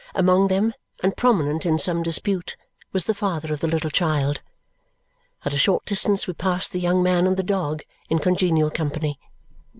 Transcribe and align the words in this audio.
Among 0.15 0.47
them, 0.47 0.73
and 1.03 1.15
prominent 1.15 1.63
in 1.63 1.77
some 1.77 2.01
dispute, 2.01 2.57
was 2.91 3.03
the 3.03 3.13
father 3.13 3.53
of 3.53 3.59
the 3.59 3.67
little 3.67 3.91
child. 3.91 4.41
At 5.45 5.53
a 5.53 5.59
short 5.59 5.85
distance, 5.85 6.25
we 6.25 6.33
passed 6.33 6.71
the 6.71 6.79
young 6.79 7.03
man 7.03 7.27
and 7.27 7.37
the 7.37 7.43
dog, 7.43 7.83
in 8.09 8.17
congenial 8.17 8.71
company. 8.71 9.19